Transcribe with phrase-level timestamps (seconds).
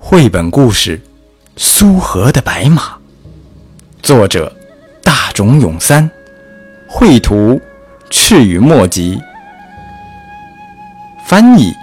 [0.00, 0.96] 绘本故事
[1.56, 2.82] 《苏荷的白马》，
[4.02, 4.50] 作者
[5.02, 6.08] 大冢永三，
[6.88, 7.60] 绘图
[8.08, 9.20] 赤羽墨吉，
[11.26, 11.74] 翻译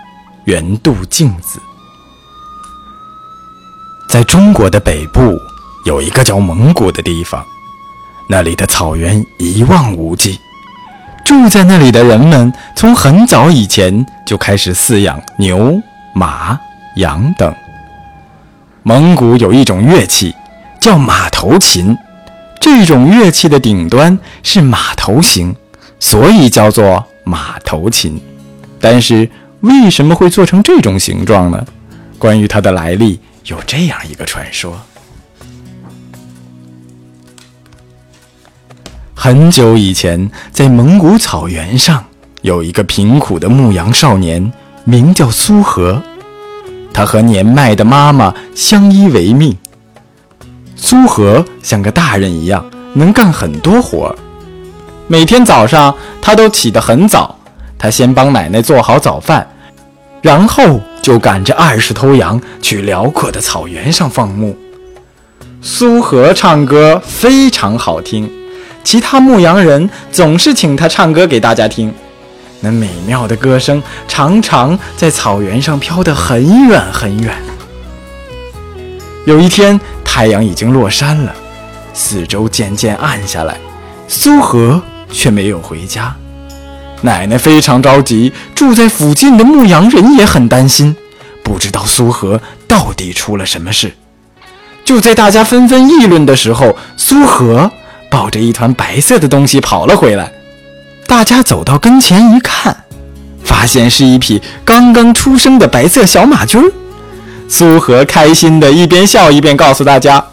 [0.46, 1.60] 原度镜子。
[4.10, 5.38] 在中国的北部，
[5.86, 7.46] 有一个叫蒙古的地方，
[8.28, 10.40] 那里的草原一望无际。
[11.26, 15.80] 住在那里的人们，从很早以前就开始饲养牛、
[16.16, 16.60] 马、
[16.96, 17.54] 羊等。
[18.88, 20.32] 蒙古有一种乐器，
[20.80, 21.98] 叫马头琴。
[22.62, 25.56] 这种乐器的顶端是马头形，
[26.00, 28.22] 所以叫做马头琴。
[28.80, 29.28] 但是
[29.62, 31.66] 为什么会做成这种形状呢？
[32.20, 34.80] 关于它的来历，有这样一个传说。
[39.16, 42.06] 很久以前，在蒙古草原上，
[42.44, 46.04] 有一个贫苦的牧羊少年，名叫苏和。
[46.96, 49.54] 他和年迈的妈妈相依为命。
[50.78, 54.16] 苏和像个大人一样，能干很多活儿。
[55.06, 57.38] 每天早上，他都起得很早。
[57.78, 59.46] 他先帮奶奶做好早饭，
[60.22, 64.58] 然后就赶着二十头羊去辽阔的草原上放牧。
[65.62, 68.32] 苏和唱歌非常好听。
[68.86, 71.94] 其他牧羊人总是请他唱歌给大家听，
[72.66, 77.32] 那美妙的歌声常常在草原上飘得很远很远。
[79.28, 81.32] 有一天，太阳已经落山了，
[81.94, 83.56] 四周渐渐暗下来，
[84.08, 86.16] 苏荷却没有回家。
[87.02, 90.96] 奶奶非常着急，住在附近的牧羊人也很担心，
[91.44, 93.94] 不知道苏荷到底出了什么事。
[94.84, 97.72] 就在大家纷纷议论的时候，苏荷。
[98.08, 100.32] 抱着一团白色的东西跑了回来，
[101.08, 102.76] 大家走到跟前一看，
[103.44, 106.72] 发现是一匹刚刚出生的白色小马驹儿。
[107.48, 110.24] 苏荷开心的一边笑一边告诉大家：“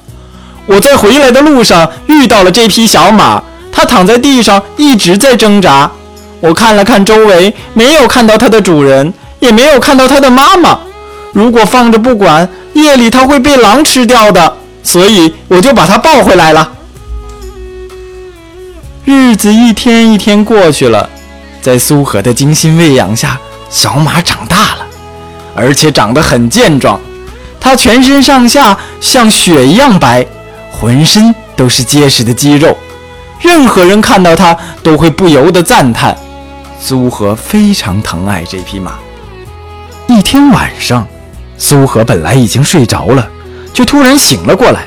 [0.67, 5.91] 我在回来的路上遇到了这匹小马，它躺在地上一直在挣扎。
[6.41, 10.79] 我看了看周围，没有看到它的主人，也没有看到它的妈妈。
[11.33, 16.73] 如果放着不管，夜里它会被狼吃掉的，所以我就把它抱回来了。”
[19.05, 21.11] 日子一天一天过去了，
[21.61, 23.37] 在苏荷的精心喂养下，
[23.69, 24.87] 小马长大了，
[25.57, 27.01] 而且长得很健壮。
[27.59, 30.25] 它全身上下像雪一样白，
[30.71, 32.77] 浑身都是结实的肌肉。
[33.41, 36.17] 任何人看到它都会不由得赞叹：
[36.81, 38.93] 苏荷非常疼爱这匹马。
[40.07, 41.05] 一天晚上，
[41.59, 43.29] 苏荷本来已经睡着了，
[43.75, 44.85] 却突然醒了过来。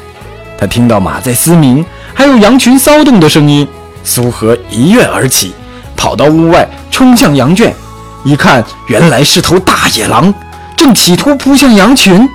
[0.58, 3.68] 他听到马在嘶鸣，还有羊群骚动的声音。
[4.06, 5.54] 苏荷一跃而起，
[5.98, 7.74] 跑到屋外，冲向羊圈。
[8.24, 10.32] 一看，原来是头大野狼，
[10.78, 12.30] 正企图扑向羊群。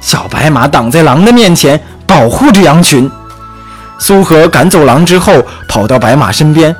[0.00, 3.08] 小白马挡在狼的面前，保护着羊群。
[3.98, 6.74] 苏荷赶走狼之后，跑到白马身边，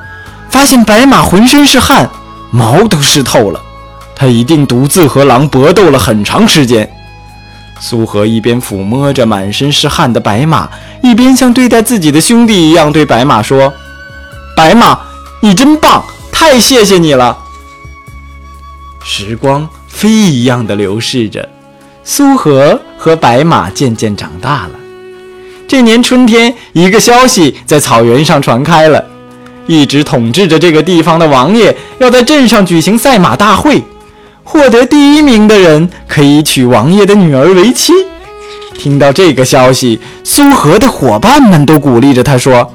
[0.49, 2.09] 发现白马浑身是汗，
[2.49, 3.59] 毛都湿透了。
[4.15, 6.89] 他一定独自和狼搏斗了很长时间。
[7.79, 10.67] 苏荷一边抚摸着满身是汗的白马，
[11.03, 13.71] 一边像对待自己的兄弟一样对白马说。
[14.61, 14.95] 白马，
[15.39, 16.03] 你真棒！
[16.31, 17.35] 太谢谢你了。
[19.03, 21.49] 时光飞一样的流逝着，
[22.03, 24.73] 苏荷和白马渐渐长大了。
[25.67, 29.03] 这年春天，一个消息在草原上传开了：
[29.65, 33.83] 一直统治着这个地方的王爷要在镇上举行赛马大会，
[34.43, 37.93] 获得第一名的人可以娶王爷的女儿为妻。
[38.77, 42.71] 听到这个消息，苏荷的伙伴们都鼓励着他说。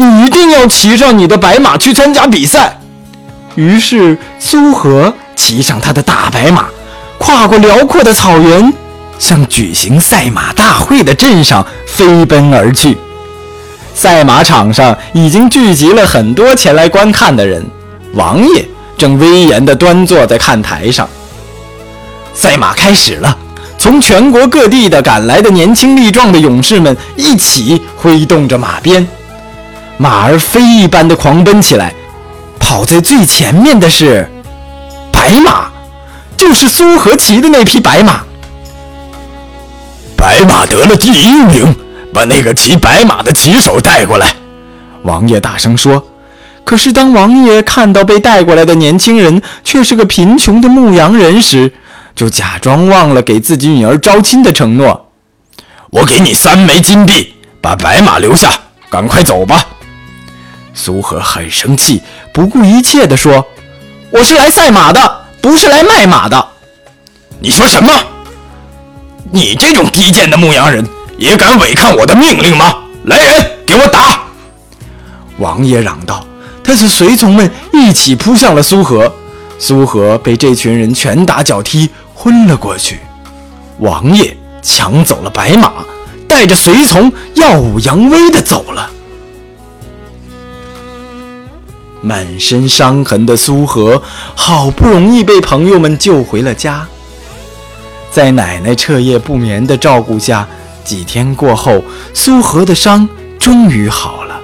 [0.00, 2.78] 你一定要骑上你的白马去参加比赛。
[3.56, 6.66] 于是苏和骑上他的大白马，
[7.18, 8.72] 跨过辽阔的草原，
[9.18, 12.96] 向举行赛马大会的镇上飞奔而去。
[13.92, 17.66] 赛马场上已经聚集了很多前来观看的人，
[18.14, 18.64] 王爷
[18.96, 21.08] 正威严地端坐在看台上。
[22.32, 23.36] 赛马开始了，
[23.76, 29.04] 从全国各地的赶来的年轻力壮的勇士们一起挥动着马鞭。
[29.98, 31.92] 马儿飞一般的狂奔起来，
[32.60, 34.30] 跑在最前面的是
[35.12, 35.68] 白马，
[36.36, 38.22] 就是苏和骑的那匹白马。
[40.16, 41.74] 白马得了第一名，
[42.14, 44.32] 把那个骑白马的骑手带过来。
[45.02, 46.06] 王爷大声说。
[46.64, 51.72] 可是当王爷看到被带过来的年轻人却是个贫穷的牧羊人时，
[52.14, 55.10] 就假装忘了给自己女儿招亲的承诺。
[55.88, 58.50] 我给你三枚金币，把白马留下，
[58.90, 59.64] 赶快走吧。
[60.78, 62.00] 苏荷很生气，
[62.32, 63.44] 不顾一切地说
[64.12, 66.48] ：“我是来赛马的，不是来卖马的。”
[67.40, 67.92] 你说什么？
[69.32, 70.86] 你这种低贱的牧羊人，
[71.18, 72.76] 也敢违抗我的命令吗？
[73.06, 74.20] 来人，给我打！
[75.38, 76.24] 王爷嚷道。
[76.62, 79.12] 他是随从们一起扑向了苏和，
[79.58, 83.00] 苏和被这群人拳打脚踢，昏了过去。
[83.78, 85.72] 王爷抢走了白马，
[86.28, 88.88] 带着随从耀武扬威地走了。
[92.00, 94.02] 满身伤痕的苏和，
[94.34, 96.86] 好不容易被朋友们救回了家。
[98.10, 100.46] 在奶奶彻夜不眠的照顾下，
[100.84, 101.82] 几天过后，
[102.14, 103.08] 苏和的伤
[103.38, 104.40] 终于好了。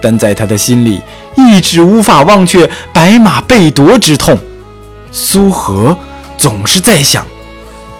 [0.00, 1.00] 但在他的心里，
[1.36, 4.38] 一直无法忘却白马被夺之痛。
[5.10, 5.96] 苏和
[6.36, 7.26] 总是在想：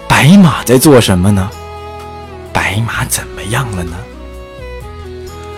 [0.07, 1.49] 白马在做什么呢？
[2.53, 3.95] 白马怎么样了呢？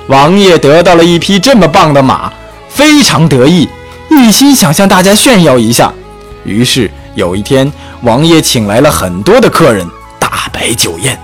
[0.07, 2.31] 王爷得到了一匹这么棒的马，
[2.77, 3.67] 非常得意，
[4.11, 5.91] 一心想向大家炫耀一下。
[6.43, 9.89] 于是有一天，王爷请来了很多的客人，
[10.19, 11.19] 大摆酒宴。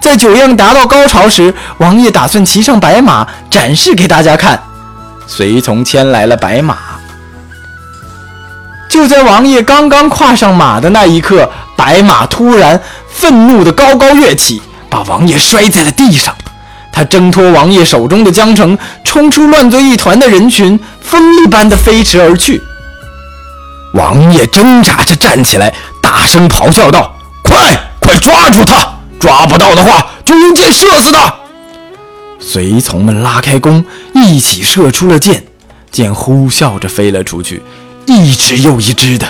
[0.00, 4.62] 在酒宴达到高潮时，王爷打算骑上白马展示给大家看。
[5.26, 6.78] 随从牵来了白马。
[8.88, 12.80] 就在王爷刚刚跨上马的那一刻，白马突然
[13.10, 16.32] 愤怒地高高跃起，把王爷摔在了地上。
[16.94, 22.62] 他挣脱王爷手中的缰绳，冲出乱作一团的人群，风一般的飞驰而去。
[23.94, 27.12] 王爷挣扎着站起来，大声咆哮道
[27.42, 28.94] ：“快，快抓住他！
[29.18, 31.34] 抓不到的话，就用箭射死他！”
[32.38, 35.42] 随从们拉开弓，一起射出了箭，
[35.90, 37.60] 箭呼啸着飞了出去，
[38.06, 39.26] 一只又一只的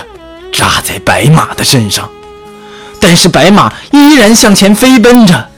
[0.53, 2.07] 扎在白马的身上。
[2.99, 5.49] 但是白马依然向前飞奔着。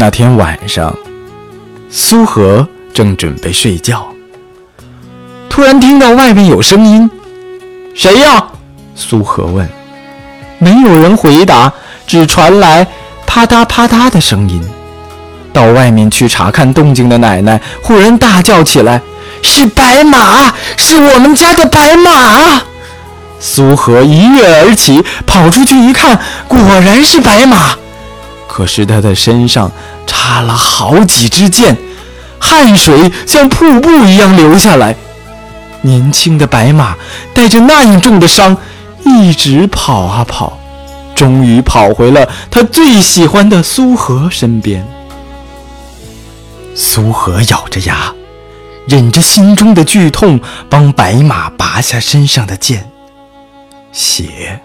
[0.00, 0.96] 那天晚上，
[1.90, 2.64] 苏和
[2.94, 4.06] 正准备睡觉，
[5.50, 7.10] 突然听到外面有声音
[7.96, 8.46] ：“谁呀？”
[8.94, 9.68] 苏和问。
[10.60, 11.72] 没有人回答，
[12.06, 12.86] 只传来
[13.26, 14.62] 啪嗒啪嗒的声音。
[15.52, 19.02] 到外面去查看动静的奶奶忽然大叫起来
[19.42, 22.62] ：“是白马，是我们家的白马！”
[23.40, 27.76] 苏和一跃而起，跑出去一看，果然是白马。
[28.58, 29.70] 可是他的身上
[30.04, 31.76] 插了好几支箭，
[32.40, 34.96] 汗水像瀑布一样流下来。
[35.82, 36.96] 年轻的白马
[37.32, 38.56] 带着那样重的伤，
[39.04, 40.58] 一直跑啊跑，
[41.14, 44.84] 终于跑回了他最喜欢的苏和身边。
[46.74, 48.12] 苏和咬着牙，
[48.88, 52.90] 忍着心中的剧痛，帮白马拔下身上的剑。
[53.92, 54.60] 血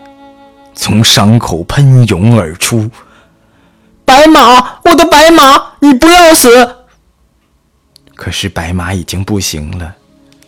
[0.73, 2.89] 从伤口喷涌而出。
[4.13, 6.75] 白马，我的白马，你不要死！
[8.13, 9.95] 可是白马已经不行了，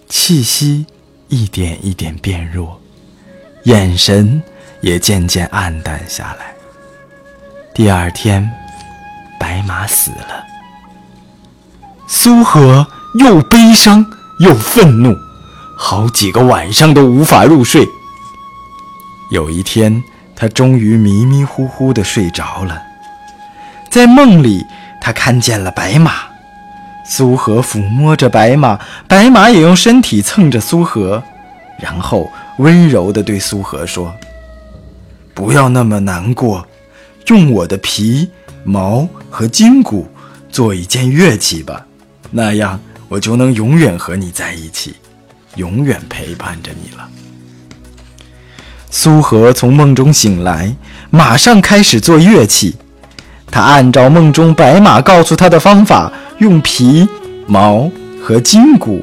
[0.07, 0.85] 气息
[1.29, 2.79] 一点一点变弱，
[3.63, 4.39] 眼神
[4.81, 6.53] 也渐渐暗淡下来。
[7.73, 8.47] 第二天，
[9.39, 10.45] 白马死了。
[12.05, 12.85] 苏和
[13.15, 14.05] 又悲伤
[14.41, 15.11] 又愤怒，
[15.75, 17.83] 好几个晚上都无法入睡。
[19.31, 20.03] 有一天，
[20.35, 22.79] 他终于迷迷糊糊的睡着了。
[23.95, 24.67] 在梦里，
[24.99, 26.15] 他看见了白马。
[27.05, 28.77] 苏和抚摸着白马，
[29.07, 31.23] 白马也用身体蹭着苏和，
[31.79, 34.13] 然后温柔地对苏和说
[35.33, 36.67] ：“不要那么难过，
[37.27, 38.29] 用我的皮
[38.65, 40.05] 毛和筋骨
[40.49, 41.85] 做一件乐器吧。”
[42.31, 42.77] 那样，
[43.07, 44.93] 我就能永远和你在一起，
[45.55, 47.07] 永远陪伴着你了。
[48.91, 50.75] 苏和从梦中醒来，
[51.09, 52.75] 马上开始做乐器。
[53.55, 57.07] 他按照梦中白马告诉他的方法，用皮
[57.47, 57.89] 毛
[58.21, 59.01] 和筋骨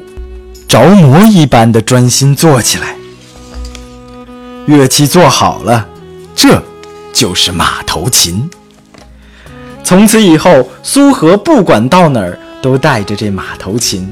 [0.67, 2.95] 着魔一般的专心做起来。
[4.67, 5.87] 乐器做好了，
[6.35, 6.61] 这
[7.11, 8.47] 就是马头琴。
[9.83, 12.37] 从此以后，苏和不管到哪儿。
[12.61, 14.09] 都带着这马头琴，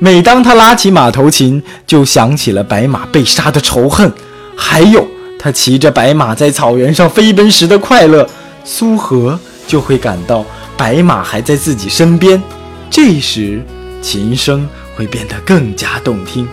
[0.00, 4.10] 每当他拉起马头琴，就想起了白马被杀的仇恨，
[4.56, 5.06] 还有
[5.38, 8.28] 他骑着白马在草原上飞奔时的快乐。
[8.64, 10.44] 苏和就会感到
[10.76, 12.42] 白马还在自己身边，
[12.90, 13.62] 这时
[14.00, 16.46] 琴声会变得更加动听，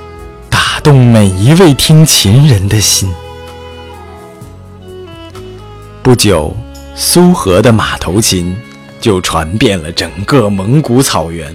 [0.50, 3.10] 打动每一位听琴人的心。
[6.02, 6.56] 不久，
[6.96, 8.56] 苏和的马头琴。
[9.04, 11.54] 就传遍了整个蒙古草原。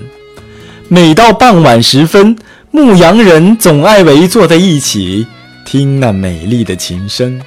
[0.87, 2.37] 每到傍晚时分，
[2.71, 5.27] 牧羊人总爱围坐在一起，
[5.65, 7.41] 听那美丽的琴声，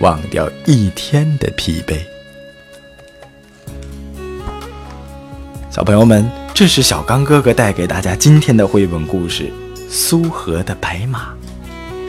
[0.00, 2.13] 忘掉一天的疲惫。
[5.74, 9.42] 小朋友们，这是小刚哥哥带给大家今天的绘本故事
[9.90, 11.34] 《苏和的白马》，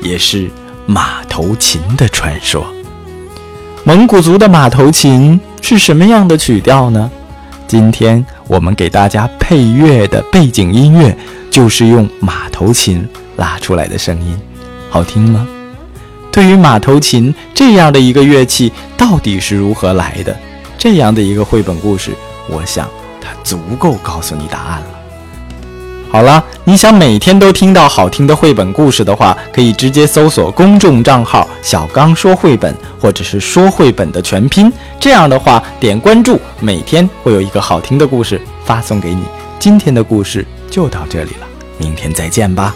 [0.08, 0.48] 也是
[0.86, 2.64] 马头琴的传说。
[3.84, 7.10] 蒙古族的马头琴是什么样的曲调呢？
[7.66, 11.18] 今天我们给大家配乐的背景音乐
[11.50, 13.04] 就是用马头琴
[13.36, 14.38] 拉出来的声音，
[14.92, 15.48] 好听吗？
[16.32, 20.38] 对于马头琴这样的一个乐器到底是如何来的，
[20.78, 22.12] 这样的一个绘本故事，
[22.48, 22.88] 我想
[23.44, 24.88] 足够告诉你答案了。
[26.12, 34.72] 好了，你想每天都听到好听的绘本故事的话，可以直接搜索公众账号“小刚说绘本”或者是“说绘本”的全拼。
[34.98, 39.24] 这样的话，点关注，每天会有一个好听的故事发送给你。
[39.60, 42.74] 今天的故事就到这里了，明天再见吧。